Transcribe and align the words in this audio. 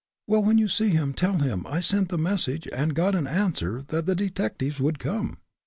"Well, 0.25 0.41
when 0.41 0.57
you 0.57 0.67
see 0.67 0.89
him, 0.89 1.13
tell 1.13 1.37
him 1.37 1.63
I 1.69 1.79
sent 1.79 2.09
the 2.09 2.17
message, 2.17 2.67
and 2.73 2.95
got 2.95 3.13
an 3.13 3.27
answer 3.27 3.83
that 3.89 4.07
the 4.07 4.15
detectives 4.15 4.79
would 4.79 4.97
come." 4.97 5.37